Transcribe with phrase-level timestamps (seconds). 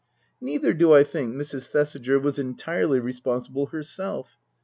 [0.41, 1.67] Neither do I think Mrs.
[1.67, 4.39] Thesiger was entirely responsible herself.